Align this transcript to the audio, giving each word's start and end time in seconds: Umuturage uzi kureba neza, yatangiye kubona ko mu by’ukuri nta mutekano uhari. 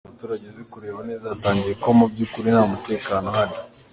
Umuturage 0.07 0.43
uzi 0.51 0.63
kureba 0.71 0.99
neza, 1.09 1.25
yatangiye 1.27 1.73
kubona 1.75 1.83
ko 1.83 1.89
mu 1.97 2.05
by’ukuri 2.11 2.47
nta 2.53 2.63
mutekano 2.71 3.27
uhari. 3.31 3.55